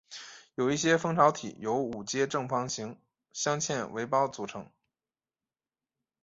[0.55, 2.99] 有一些蜂巢体由五阶正方形
[3.33, 4.67] 镶嵌为胞构成